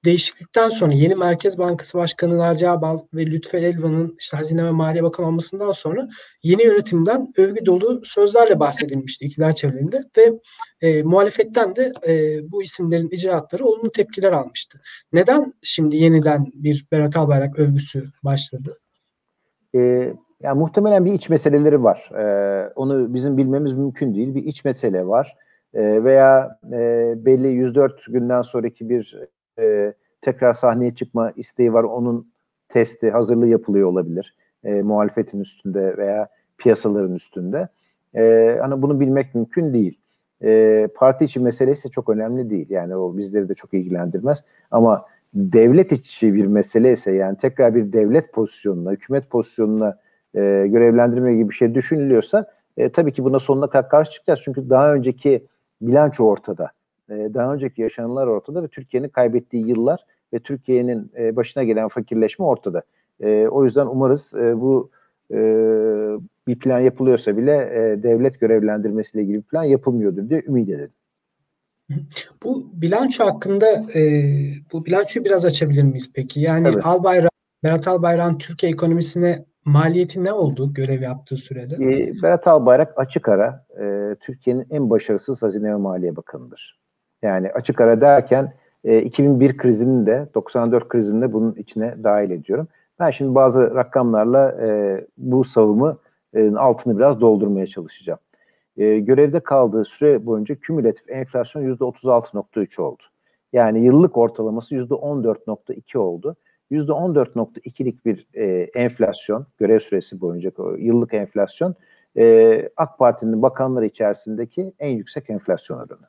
değişiklikten 0.05 0.69
sonra 0.69 0.93
yeni 0.93 1.15
Merkez 1.15 1.57
Bankası 1.57 1.97
Başkanı 1.97 2.37
Naci 2.37 2.69
Abal 2.69 2.99
ve 3.13 3.25
Lütfü 3.25 3.57
Elvan'ın 3.57 4.15
işte 4.19 4.37
Hazine 4.37 4.65
ve 4.65 4.71
Maliye 4.71 5.03
Bakanı 5.03 5.27
olmasından 5.27 5.71
sonra 5.71 6.07
yeni 6.43 6.63
yönetimden 6.63 7.33
övgü 7.37 7.65
dolu 7.65 8.01
sözlerle 8.03 8.59
bahsedilmişti 8.59 9.25
iktidar 9.25 9.55
çevrelerinde 9.55 10.03
ve 10.17 10.39
e, 10.81 11.03
muhalefetten 11.03 11.75
de 11.75 11.93
e, 12.07 12.39
bu 12.51 12.63
isimlerin 12.63 13.09
icraatları 13.11 13.65
olumlu 13.65 13.91
tepkiler 13.91 14.31
almıştı. 14.31 14.79
Neden 15.13 15.53
şimdi 15.61 15.97
yeniden 15.97 16.45
bir 16.53 16.87
Berat 16.91 17.17
Albayrak 17.17 17.59
övgüsü 17.59 18.05
başladı? 18.23 18.77
E, 19.75 19.79
yani 20.41 20.59
muhtemelen 20.59 21.05
bir 21.05 21.13
iç 21.13 21.29
meseleleri 21.29 21.83
var. 21.83 22.09
E, 22.11 22.23
onu 22.75 23.13
bizim 23.13 23.37
bilmemiz 23.37 23.73
mümkün 23.73 24.15
değil. 24.15 24.35
Bir 24.35 24.43
iç 24.43 24.65
mesele 24.65 25.07
var. 25.07 25.35
E, 25.73 26.03
veya 26.03 26.59
e, 26.71 27.13
belli 27.17 27.47
104 27.47 28.05
günden 28.07 28.41
sonraki 28.41 28.89
bir 28.89 29.17
e, 29.59 29.93
tekrar 30.21 30.53
sahneye 30.53 30.95
çıkma 30.95 31.31
isteği 31.35 31.73
var. 31.73 31.83
Onun 31.83 32.27
testi, 32.69 33.11
hazırlığı 33.11 33.47
yapılıyor 33.47 33.87
olabilir. 33.87 34.35
E, 34.63 34.81
muhalefetin 34.81 35.39
üstünde 35.39 35.97
veya 35.97 36.27
piyasaların 36.57 37.15
üstünde. 37.15 37.67
E, 38.15 38.55
hani 38.61 38.81
bunu 38.81 38.99
bilmek 38.99 39.35
mümkün 39.35 39.73
değil. 39.73 39.99
E, 40.43 40.87
parti 40.95 41.25
içi 41.25 41.39
meselesi 41.39 41.91
çok 41.91 42.09
önemli 42.09 42.49
değil. 42.49 42.69
Yani 42.69 42.95
o 42.95 43.17
bizleri 43.17 43.49
de 43.49 43.53
çok 43.53 43.73
ilgilendirmez. 43.73 44.43
Ama 44.71 45.05
devlet 45.33 45.91
içi 45.91 46.33
bir 46.33 46.45
mesele 46.45 46.91
ise 46.91 47.11
yani 47.11 47.37
tekrar 47.37 47.75
bir 47.75 47.93
devlet 47.93 48.33
pozisyonuna, 48.33 48.91
hükümet 48.91 49.29
pozisyonuna 49.29 49.97
e, 50.35 50.39
görevlendirme 50.67 51.35
gibi 51.35 51.49
bir 51.49 51.55
şey 51.55 51.75
düşünülüyorsa 51.75 52.45
e, 52.77 52.89
tabii 52.89 53.13
ki 53.13 53.23
buna 53.23 53.39
sonuna 53.39 53.67
kadar 53.67 53.89
karşı 53.89 54.11
çıkacağız. 54.11 54.39
Çünkü 54.43 54.69
daha 54.69 54.93
önceki 54.93 55.45
bilanço 55.81 56.23
ortada. 56.23 56.71
E, 57.09 57.33
daha 57.33 57.53
önceki 57.53 57.81
yaşananlar 57.81 58.27
ortada 58.27 58.63
ve 58.63 58.67
Türkiye'nin 58.67 59.09
kaybettiği 59.09 59.67
yıllar 59.67 60.05
ve 60.33 60.39
Türkiye'nin 60.39 61.11
e, 61.17 61.35
başına 61.35 61.63
gelen 61.63 61.87
fakirleşme 61.87 62.45
ortada. 62.45 62.81
E, 63.19 63.47
o 63.47 63.63
yüzden 63.63 63.85
umarız 63.85 64.33
bu 64.35 64.89
bir 66.47 66.59
plan 66.59 66.79
yapılıyorsa 66.79 67.37
bile 67.37 67.69
devlet 68.03 68.39
görevlendirmesiyle 68.39 69.23
ilgili 69.23 69.37
bir 69.37 69.43
plan 69.43 69.63
yapılmıyordur 69.63 70.29
diye 70.29 70.43
ümit 70.47 70.69
edelim. 70.69 70.91
Bu 72.43 72.69
bilanço 72.73 73.25
hakkında 73.25 73.85
bu 74.73 74.85
bilançoyu 74.85 75.25
biraz 75.25 75.45
açabilir 75.45 75.83
miyiz 75.83 76.11
peki? 76.13 76.41
Yani 76.41 76.67
evet. 76.67 76.85
Albayrak, 76.85 77.31
Berat 77.63 77.87
Albayrak'ın 77.87 78.37
Türkiye 78.37 78.71
ekonomisine 78.71 79.45
maliyeti 79.65 80.23
ne 80.23 80.33
oldu 80.33 80.73
görev 80.73 81.01
yaptığı 81.01 81.37
sürede? 81.37 81.75
E, 81.75 82.21
Berat 82.23 82.47
Albayrak 82.47 82.93
açık 82.95 83.29
ara 83.29 83.65
e, 83.81 84.15
Türkiye'nin 84.19 84.67
en 84.69 84.89
başarısız 84.89 85.43
Hazine 85.43 85.71
ve 85.71 85.75
Maliye 85.75 86.15
Bakanı'dır. 86.15 86.79
Yani 87.21 87.51
açık 87.51 87.81
ara 87.81 88.01
derken 88.01 88.53
e, 88.83 89.01
2001 89.01 89.57
krizinin 89.57 90.05
de 90.05 90.29
94 90.35 90.89
krizinin 90.89 91.21
de 91.21 91.33
bunun 91.33 91.53
içine 91.53 92.03
dahil 92.03 92.31
ediyorum. 92.31 92.67
Ben 92.99 93.11
şimdi 93.11 93.35
bazı 93.35 93.75
rakamlarla 93.75 94.51
e, 94.61 95.01
bu 95.17 95.43
savımı 95.43 95.97
e, 96.33 96.55
altını 96.55 96.97
biraz 96.97 97.21
doldurmaya 97.21 97.67
çalışacağım. 97.67 98.19
E, 98.77 98.99
görevde 98.99 99.39
kaldığı 99.39 99.85
süre 99.85 100.25
boyunca 100.25 100.55
kümülatif 100.55 101.09
enflasyon 101.09 101.75
%36.3 101.75 102.81
oldu. 102.81 103.03
Yani 103.53 103.79
yıllık 103.79 104.17
ortalaması 104.17 104.75
%14.2 104.75 105.97
oldu. 105.97 106.35
%14.2'lik 106.71 108.05
bir 108.05 108.27
e, 108.33 108.45
enflasyon, 108.75 109.45
görev 109.57 109.79
süresi 109.79 110.21
boyunca 110.21 110.51
yıllık 110.77 111.13
enflasyon 111.13 111.75
e, 112.17 112.69
AK 112.77 112.99
Parti'nin 112.99 113.41
bakanları 113.41 113.85
içerisindeki 113.85 114.73
en 114.79 114.89
yüksek 114.89 115.29
enflasyon 115.29 115.77
oranı. 115.77 116.07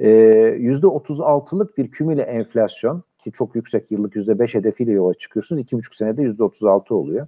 E, 0.00 0.08
%36'lık 0.08 1.78
bir 1.78 1.90
kümüle 1.90 2.22
enflasyon 2.22 3.02
ki 3.18 3.32
çok 3.32 3.56
yüksek 3.56 3.90
yıllık 3.90 4.16
%5 4.16 4.54
hedefiyle 4.54 4.92
yola 4.92 5.14
çıkıyorsunuz. 5.14 5.62
2,5 5.62 5.96
senede 5.96 6.22
%36 6.22 6.94
oluyor. 6.94 7.26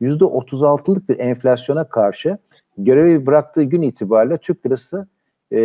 %36'lık 0.00 1.08
bir 1.08 1.18
enflasyona 1.18 1.88
karşı 1.88 2.38
görevi 2.78 3.26
bıraktığı 3.26 3.62
gün 3.62 3.82
itibariyle 3.82 4.38
Türk 4.38 4.66
lirası 4.66 5.08
e, 5.52 5.58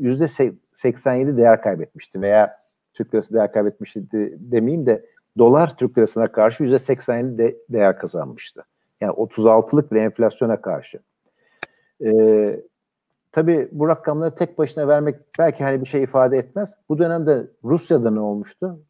%87 0.00 1.36
değer 1.36 1.62
kaybetmişti 1.62 2.22
veya 2.22 2.56
Türk 2.94 3.14
lirası 3.14 3.34
değer 3.34 3.52
kaybetmişti 3.52 4.04
demeyeyim 4.38 4.86
de 4.86 5.04
dolar 5.38 5.76
Türk 5.76 5.98
lirasına 5.98 6.32
karşı 6.32 6.64
%87 6.64 7.38
de 7.38 7.56
değer 7.68 7.98
kazanmıştı. 7.98 8.64
Yani 9.00 9.12
36'lık 9.12 9.92
bir 9.92 10.00
enflasyona 10.00 10.60
karşı. 10.60 10.98
Ee, 12.04 12.60
tabii 13.34 13.68
bu 13.72 13.88
rakamları 13.88 14.34
tek 14.34 14.58
başına 14.58 14.88
vermek 14.88 15.16
belki 15.38 15.64
hani 15.64 15.80
bir 15.80 15.86
şey 15.86 16.02
ifade 16.02 16.38
etmez. 16.38 16.74
Bu 16.88 16.98
dönemde 16.98 17.46
Rusya'da 17.64 18.10
ne 18.10 18.20
olmuştu? 18.20 18.80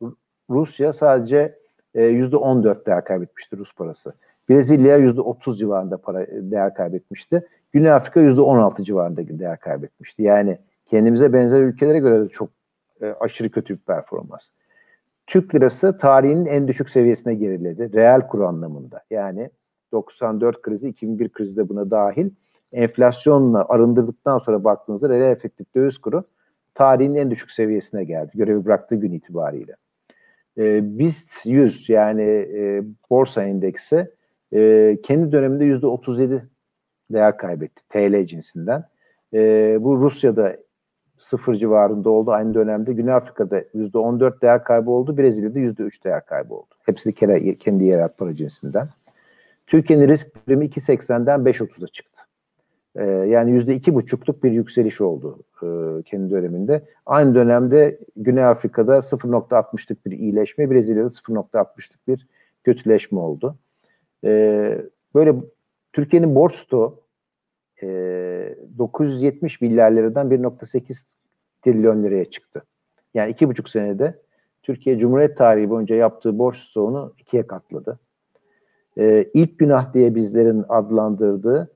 Rusya 0.50 0.92
sadece 0.92 1.58
e, 1.94 2.02
%14 2.02 2.86
değer 2.86 3.04
kaybetmişti 3.04 3.56
Rus 3.56 3.74
parası. 3.74 4.12
Brezilya 4.48 4.98
%30 4.98 5.56
civarında 5.56 5.96
para 5.96 6.22
e, 6.22 6.28
değer 6.32 6.74
kaybetmişti. 6.74 7.46
Güney 7.72 7.92
Afrika 7.92 8.20
%16 8.20 8.84
civarında 8.84 9.38
değer 9.38 9.60
kaybetmişti. 9.60 10.22
Yani 10.22 10.58
kendimize 10.86 11.32
benzer 11.32 11.62
ülkelere 11.62 11.98
göre 11.98 12.24
de 12.24 12.28
çok 12.28 12.50
e, 13.00 13.06
aşırı 13.20 13.50
kötü 13.50 13.74
bir 13.74 13.80
performans. 13.80 14.48
Türk 15.26 15.54
lirası 15.54 15.98
tarihinin 15.98 16.46
en 16.46 16.68
düşük 16.68 16.90
seviyesine 16.90 17.34
geriledi. 17.34 17.92
Reel 17.92 18.28
kur 18.28 18.40
anlamında. 18.40 19.02
Yani 19.10 19.50
94 19.92 20.62
krizi, 20.62 20.88
2001 20.88 21.28
krizi 21.28 21.56
de 21.56 21.68
buna 21.68 21.90
dahil. 21.90 22.30
Enflasyonla 22.75 23.66
arındırdıktan 23.69 24.38
sonra 24.38 24.64
baktığınızda 24.64 25.09
reel 25.09 25.31
efektif 25.33 25.75
döviz 25.75 25.99
kuru 25.99 26.25
tarihin 26.75 27.14
en 27.14 27.31
düşük 27.31 27.50
seviyesine 27.50 28.04
geldi. 28.04 28.31
Görevi 28.35 28.64
bıraktığı 28.64 28.97
gün 28.97 29.12
itibariyle. 29.12 29.76
E, 30.59 30.99
BIST 30.99 31.47
100 31.47 31.88
yani 31.88 32.23
e, 32.54 32.83
borsa 33.11 33.43
endeksi 33.43 34.11
e, 34.54 34.97
kendi 35.02 35.33
döneminde 35.33 35.64
%37 35.64 36.40
değer 37.11 37.37
kaybetti 37.37 37.83
TL 37.88 38.26
cinsinden. 38.26 38.85
E, 39.35 39.38
bu 39.81 39.97
Rusya'da 40.00 40.57
sıfır 41.19 41.54
civarında 41.54 42.11
oldu 42.11 42.31
aynı 42.31 42.54
dönemde. 42.54 42.93
Güney 42.93 43.14
Afrika'da 43.14 43.61
%14 43.61 44.40
değer 44.43 44.64
kaybı 44.64 44.90
oldu. 44.90 45.19
Brezilya'da 45.19 45.59
%3 45.59 46.04
değer 46.04 46.26
kaybı 46.26 46.54
oldu. 46.54 46.75
Hepsi 46.87 47.12
kere, 47.12 47.59
kendi 47.59 47.85
yerel 47.85 48.09
para 48.09 48.35
cinsinden. 48.35 48.88
Türkiye'nin 49.66 50.09
risk 50.09 50.47
primi 50.47 50.66
2.80'den 50.66 51.40
5.30'a 51.40 51.88
çıktı. 51.88 52.13
Ee, 52.96 53.04
yani 53.04 53.61
%2.5'luk 53.61 54.42
bir 54.42 54.52
yükseliş 54.52 55.00
oldu 55.00 55.38
e, 55.62 56.02
kendi 56.02 56.30
döneminde. 56.30 56.85
Aynı 57.07 57.35
dönemde 57.35 57.98
Güney 58.16 58.44
Afrika'da 58.44 58.98
0.60'lık 58.98 60.07
bir 60.07 60.12
iyileşme, 60.12 60.70
Brezilya'da 60.70 61.09
0.60'lık 61.09 62.09
bir 62.09 62.26
kötüleşme 62.64 63.18
oldu. 63.18 63.57
Ee, 64.24 64.78
böyle 65.14 65.35
Türkiye'nin 65.92 66.35
borç 66.35 66.54
stoğu 66.54 67.00
e, 67.83 67.87
970 68.78 69.61
milyar 69.61 69.90
liradan 69.90 70.30
1.8 70.30 71.02
trilyon 71.62 72.04
liraya 72.04 72.24
çıktı. 72.24 72.62
Yani 73.14 73.30
iki 73.30 73.48
buçuk 73.48 73.68
senede 73.68 74.18
Türkiye 74.62 74.98
Cumhuriyet 74.98 75.38
tarihi 75.38 75.70
boyunca 75.70 75.96
yaptığı 75.96 76.38
borç 76.38 76.59
stoğunu 76.59 77.14
ikiye 77.18 77.46
katladı. 77.46 77.98
E, 78.98 79.30
ilk 79.35 79.59
günah 79.59 79.94
diye 79.94 80.14
bizlerin 80.14 80.64
adlandırdığı 80.68 81.73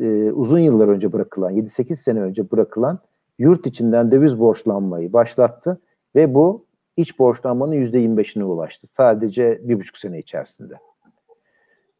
e, 0.00 0.32
uzun 0.32 0.58
yıllar 0.58 0.88
önce 0.88 1.12
bırakılan, 1.12 1.52
7-8 1.52 1.96
sene 1.96 2.20
önce 2.20 2.50
bırakılan 2.50 2.98
yurt 3.38 3.66
içinden 3.66 4.10
döviz 4.10 4.40
borçlanmayı 4.40 5.12
başlattı 5.12 5.80
ve 6.14 6.34
bu 6.34 6.64
iç 6.96 7.18
borçlanmanın 7.18 7.72
%25'ine 7.72 8.42
ulaştı. 8.42 8.86
Sadece 8.96 9.60
bir 9.62 9.78
buçuk 9.78 9.98
sene 9.98 10.18
içerisinde. 10.18 10.74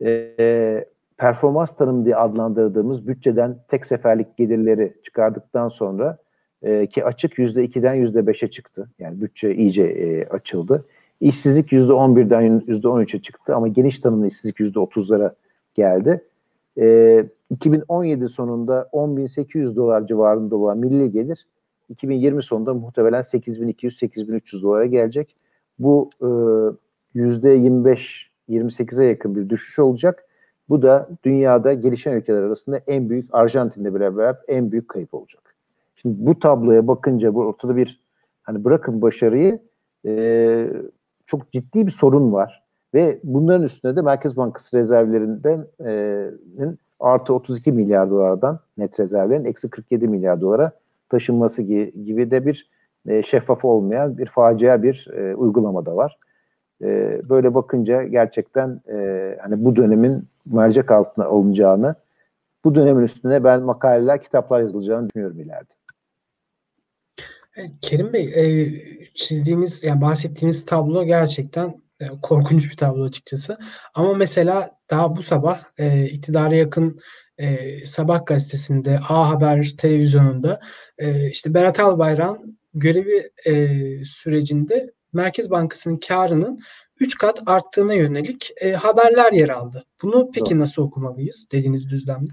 E, 0.05 0.85
performans 1.16 1.77
tanımı 1.77 2.05
diye 2.05 2.16
adlandırdığımız 2.16 3.09
bütçeden 3.09 3.57
tek 3.68 3.87
seferlik 3.87 4.37
gelirleri 4.37 4.92
çıkardıktan 5.03 5.68
sonra 5.68 6.18
e, 6.62 6.87
ki 6.87 7.05
açık 7.05 7.38
yüzde 7.38 7.64
2'den 7.64 7.94
yüzde 7.94 8.18
5'e 8.18 8.51
çıktı. 8.51 8.88
Yani 8.99 9.20
bütçe 9.20 9.55
iyice 9.55 9.85
e, 9.85 10.29
açıldı. 10.29 10.85
İşsizlik 11.20 11.72
yüzde 11.72 11.92
11'den 11.92 12.62
yüzde 12.66 12.88
13'e 12.88 13.22
çıktı 13.22 13.57
ama 13.57 13.68
geniş 13.68 14.01
tanımlı 14.01 14.27
işsizlik 14.27 14.61
yüzde 14.61 14.79
30'lara 14.79 15.35
geldi. 15.75 16.25
E, 16.79 17.27
2017 17.51 18.29
sonunda 18.29 18.89
10.800 18.93 19.77
dolar 19.77 20.07
civarında 20.07 20.57
olan 20.57 20.79
milli 20.79 21.13
gelir 21.13 21.47
2020 21.89 22.43
sonunda 22.43 22.75
muhtemelen 22.75 23.23
8.200-8.300 23.23 24.63
dolara 24.63 24.87
gelecek. 24.87 25.37
Bu 25.79 26.11
e, 26.23 26.29
yüzde 27.15 27.57
25-28'e 27.57 29.05
yakın 29.05 29.37
bir 29.37 29.49
düşüş 29.49 29.79
olacak 29.79 30.27
bu 30.69 30.83
da 30.83 31.09
dünyada 31.25 31.75
gelişen 31.75 32.13
ülkeler 32.13 32.43
arasında 32.43 32.81
en 32.87 33.11
büyük 33.11 33.35
Arjantin'le 33.35 33.95
beraber 33.95 34.37
en 34.49 34.73
büyük 34.73 34.89
kayıp 34.89 35.15
olacak. 35.15 35.55
Şimdi 35.97 36.27
bu 36.27 36.39
tabloya 36.39 36.87
bakınca 36.87 37.35
bu 37.35 37.41
ortada 37.41 37.77
bir 37.77 38.01
hani 38.43 38.65
bırakın 38.65 39.03
başarıyı 39.03 39.59
e, 40.07 40.71
çok 41.27 41.53
ciddi 41.53 41.87
bir 41.87 41.91
sorun 41.91 42.33
var 42.33 42.63
ve 42.95 43.21
bunların 43.25 43.63
üstüne 43.63 43.97
de 43.97 44.03
Merkez 44.03 44.37
Bankası 44.37 44.77
rezervlerinden 44.77 45.67
e, 45.85 46.31
artı 47.01 47.35
32 47.35 47.73
milyar 47.73 48.11
dolardan 48.11 48.61
net 48.79 49.01
rezervlerin 49.01 49.45
eksi 49.45 49.71
47 49.71 50.09
milyar 50.09 50.41
dolara 50.41 50.73
taşınması 51.09 51.63
gibi 51.63 52.31
de 52.31 52.47
bir 52.47 52.71
e, 53.09 53.23
şeffaf 53.23 53.65
olmayan 53.65 54.19
bir 54.19 54.27
facia 54.27 54.83
bir 54.83 55.09
e, 55.13 55.35
uygulama 55.35 55.87
da 55.87 55.97
var. 55.97 56.19
E, 56.83 57.21
böyle 57.29 57.55
bakınca 57.55 58.03
gerçekten 58.03 58.81
e, 58.89 59.39
hani 59.43 59.65
bu 59.65 59.77
dönemin 59.77 60.25
mercek 60.47 60.91
altına 60.91 61.25
alınacağını, 61.25 61.95
bu 62.65 62.75
dönemin 62.75 63.03
üstüne 63.03 63.45
ben 63.45 63.63
makaleler, 63.63 64.23
kitaplar 64.23 64.61
yazılacağını 64.61 65.09
düşünüyorum 65.09 65.41
ileride. 65.41 65.73
Kerim 67.81 68.13
Bey, 68.13 68.33
e, 68.35 68.69
çizdiğiniz, 69.15 69.85
yani 69.85 70.01
bahsettiğiniz 70.01 70.65
tablo 70.65 71.05
gerçekten 71.05 71.75
e, 72.01 72.07
korkunç 72.23 72.71
bir 72.71 72.77
tablo 72.77 73.05
açıkçası. 73.05 73.59
Ama 73.95 74.15
mesela 74.15 74.71
daha 74.91 75.17
bu 75.17 75.23
sabah 75.23 75.61
e, 75.79 76.05
iktidara 76.05 76.55
yakın 76.55 76.99
e, 77.39 77.57
Sabah 77.87 78.27
gazetesinde, 78.27 78.99
A 79.09 79.31
Haber 79.31 79.75
televizyonunda 79.79 80.61
e, 80.99 81.31
işte 81.31 81.55
Berat 81.55 81.81
Albayrak'ın 81.81 82.59
görevi 82.75 83.31
e, 83.47 83.55
sürecinde 84.05 84.93
Merkez 85.13 85.51
Bankası'nın 85.51 86.01
karının 86.09 86.61
3 87.01 87.19
kat 87.19 87.43
arttığına 87.47 87.95
yönelik 87.95 88.53
e, 88.61 88.73
haberler 88.73 89.33
yer 89.33 89.49
aldı. 89.49 89.85
Bunu 90.03 90.31
peki 90.35 90.51
Doğru. 90.51 90.61
nasıl 90.61 90.83
okumalıyız 90.83 91.49
dediğiniz 91.53 91.91
düzlemde? 91.91 92.33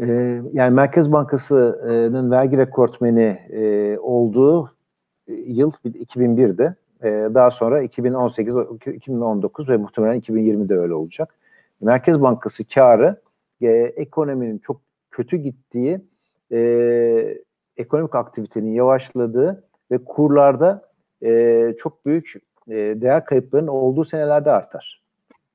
Ee, 0.00 0.42
yani 0.52 0.74
Merkez 0.74 1.12
Bankası'nın 1.12 2.30
vergi 2.30 2.58
rekortmeni 2.58 3.38
e, 3.50 3.98
olduğu 3.98 4.72
e, 5.28 5.32
yıl 5.32 5.70
2001'de. 5.84 6.74
E, 7.04 7.08
daha 7.34 7.50
sonra 7.50 7.82
2018, 7.82 8.54
2019 8.86 9.68
ve 9.68 9.76
muhtemelen 9.76 10.20
2020'de 10.20 10.78
öyle 10.78 10.94
olacak. 10.94 11.34
Merkez 11.80 12.22
Bankası 12.22 12.64
karı 12.68 13.20
e, 13.60 13.68
ekonominin 13.96 14.58
çok 14.58 14.80
kötü 15.10 15.36
gittiği, 15.36 16.00
e, 16.52 17.38
ekonomik 17.76 18.14
aktivitenin 18.14 18.72
yavaşladığı 18.72 19.64
ve 19.90 19.98
kurlarda 20.04 20.82
e, 21.22 21.74
çok 21.78 22.06
büyük 22.06 22.32
e, 22.68 22.74
değer 22.74 23.24
kayıplarının 23.24 23.68
olduğu 23.68 24.04
senelerde 24.04 24.50
artar. 24.50 25.02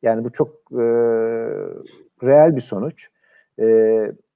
Yani 0.01 0.23
bu 0.23 0.31
çok 0.31 0.49
e, 0.71 0.83
reel 2.23 2.55
bir 2.55 2.61
sonuç. 2.61 3.07
E, 3.59 3.65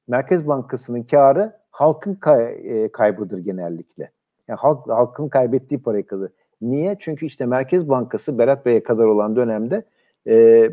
Merkez 0.07 0.47
Bankası'nın 0.47 1.03
karı 1.03 1.57
halkın 1.71 2.15
kay, 2.15 2.55
e, 2.63 2.91
kaybıdır 2.91 3.37
genellikle. 3.37 4.11
Yani 4.47 4.57
halk, 4.57 4.87
halkın 4.87 5.29
kaybettiği 5.29 5.81
parayı 5.81 6.07
kazanır. 6.07 6.31
Niye? 6.61 6.97
Çünkü 6.99 7.25
işte 7.25 7.45
Merkez 7.45 7.89
Bankası 7.89 8.37
Berat 8.37 8.65
Bey'e 8.65 8.83
kadar 8.83 9.05
olan 9.05 9.35
dönemde 9.35 9.83
e, 10.27 10.69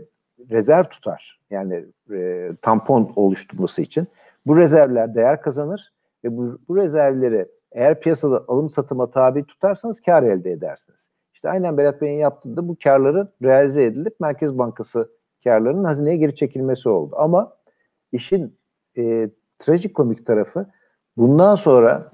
rezerv 0.51 0.85
tutar. 0.85 1.41
yani 1.51 1.85
e, 2.13 2.51
tampon 2.63 3.13
oluşturması 3.17 3.83
için 3.83 4.07
bu 4.47 4.57
rezervler 4.57 5.15
değer 5.15 5.43
kazanır 5.43 5.93
ve 6.25 6.37
bu, 6.37 6.59
bu 6.69 6.77
rezervleri 6.77 7.47
eğer 7.73 8.01
piyasada 8.01 8.45
alım 8.49 8.71
satıma 8.71 9.11
tabi 9.11 9.45
tutarsanız 9.45 10.01
kar 10.01 10.23
elde 10.23 10.51
edersiniz. 10.53 11.09
İşte 11.35 11.51
aynen 11.51 11.77
Berat 11.79 12.03
Bey'in 12.03 12.19
yaptığı 12.19 12.57
da 12.57 12.69
bu 12.69 12.77
karları 12.85 13.29
realize 13.43 13.85
edilip 13.85 14.21
Merkez 14.21 14.59
Bankası 14.59 15.11
karlarının 15.45 15.85
hazineye 15.85 16.17
geri 16.17 16.35
çekilmesi 16.35 16.89
oldu. 16.89 17.15
Ama 17.19 17.57
işin 18.13 18.57
e, 18.97 19.31
trajikomik 19.59 20.27
tarafı 20.27 20.67
bundan 21.17 21.55
sonra 21.55 22.11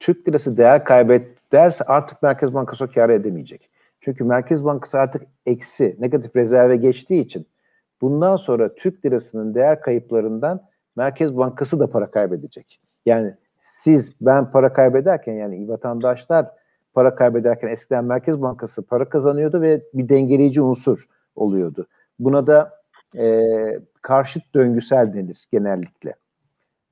Türk 0.00 0.28
lirası 0.28 0.56
değer 0.56 0.84
kaybederse 1.52 1.84
artık 1.84 2.22
Merkez 2.22 2.54
Bankası 2.54 2.84
o 2.84 2.88
karı 2.94 3.12
edemeyecek. 3.12 3.70
Çünkü 4.00 4.24
Merkez 4.24 4.64
Bankası 4.64 4.98
artık 4.98 5.22
eksi, 5.46 5.96
negatif 5.98 6.36
rezerve 6.36 6.76
geçtiği 6.76 7.20
için 7.20 7.46
bundan 8.00 8.36
sonra 8.36 8.74
Türk 8.74 9.06
lirasının 9.06 9.54
değer 9.54 9.80
kayıplarından 9.80 10.60
Merkez 10.96 11.36
Bankası 11.36 11.80
da 11.80 11.90
para 11.90 12.10
kaybedecek. 12.10 12.80
Yani 13.06 13.34
siz, 13.60 14.12
ben 14.20 14.50
para 14.50 14.72
kaybederken 14.72 15.32
yani 15.32 15.68
vatandaşlar 15.68 16.46
para 16.94 17.14
kaybederken 17.14 17.68
eskiden 17.68 18.04
Merkez 18.04 18.42
Bankası 18.42 18.82
para 18.82 19.08
kazanıyordu 19.08 19.60
ve 19.60 19.82
bir 19.94 20.08
dengeleyici 20.08 20.62
unsur 20.62 21.08
oluyordu. 21.34 21.86
Buna 22.18 22.46
da 22.46 22.78
e, 23.16 23.44
karşıt 24.02 24.54
döngüsel 24.54 25.14
denir 25.14 25.46
genellikle. 25.52 26.14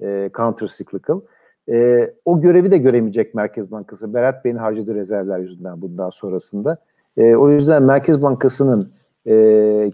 E, 0.00 0.30
counter 0.36 0.68
cyclical. 0.68 1.20
E, 1.68 2.10
o 2.24 2.40
görevi 2.40 2.70
de 2.70 2.78
göremeyecek 2.78 3.34
Merkez 3.34 3.70
Bankası. 3.70 4.14
Berat 4.14 4.44
Bey'in 4.44 4.56
harcadığı 4.56 4.94
rezervler 4.94 5.38
yüzünden 5.38 5.82
bundan 5.82 6.10
sonrasında. 6.10 6.78
E, 7.16 7.36
o 7.36 7.50
yüzden 7.50 7.82
Merkez 7.82 8.22
Bankası'nın 8.22 8.92
e, 9.26 9.34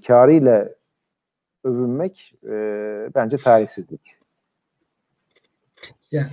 karıyla 0.06 0.68
övünmek 1.64 2.34
e, 2.44 2.50
bence 3.14 3.36
tarihsizlik. 3.36 4.00
Yani 6.10 6.30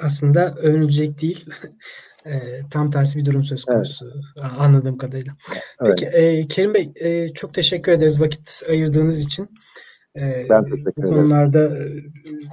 aslında 0.00 0.54
övünülecek 0.54 1.22
değil. 1.22 1.46
e, 2.26 2.60
tam 2.70 2.90
tersi 2.90 3.18
bir 3.18 3.24
durum 3.24 3.44
söz 3.44 3.64
konusu 3.64 4.12
evet. 4.36 4.52
anladığım 4.58 4.98
kadarıyla. 4.98 5.32
Peki 5.84 6.06
e, 6.06 6.46
Kerim 6.46 6.74
Bey 6.74 6.92
e, 6.94 7.32
çok 7.32 7.54
teşekkür 7.54 7.92
ederiz 7.92 8.20
vakit 8.20 8.62
ayırdığınız 8.68 9.20
için. 9.20 9.48
E, 10.16 10.46
ben. 10.50 10.64
Bu 10.96 11.02
konularda 11.02 11.78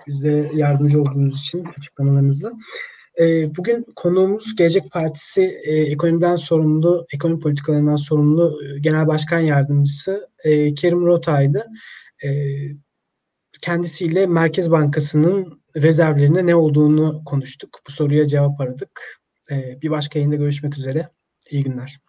bizlere 0.07 0.49
yardımcı 0.53 1.01
olduğunuz 1.01 1.39
için 1.39 1.65
açıklamalarınızla. 1.77 2.51
E, 3.19 3.55
bugün 3.55 3.85
konuğumuz 3.95 4.55
Gelecek 4.55 4.91
Partisi 4.91 5.59
e, 5.63 5.75
ekonomiden 5.75 6.35
sorumlu, 6.35 7.05
ekonomi 7.13 7.39
politikalarından 7.39 7.95
sorumlu 7.95 8.59
e, 8.63 8.79
Genel 8.79 9.07
Başkan 9.07 9.39
Yardımcısı 9.39 10.29
e, 10.43 10.73
Kerim 10.73 11.05
Rotay'dı. 11.05 11.65
E, 12.25 12.29
kendisiyle 13.61 14.27
Merkez 14.27 14.71
Bankası'nın 14.71 15.61
rezervlerinde 15.75 16.45
ne 16.45 16.55
olduğunu 16.55 17.23
konuştuk. 17.25 17.79
Bu 17.87 17.91
soruya 17.91 18.27
cevap 18.27 18.61
aradık. 18.61 19.21
E, 19.51 19.81
bir 19.81 19.89
başka 19.89 20.19
yayında 20.19 20.35
görüşmek 20.35 20.77
üzere. 20.77 21.09
İyi 21.51 21.63
günler. 21.63 21.99